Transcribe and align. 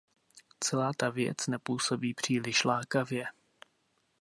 Celá 0.59 0.93
ta 0.97 1.09
věc 1.09 1.47
nepůsobí 1.47 2.13
příliš 2.13 2.63
lákavě. 2.63 3.25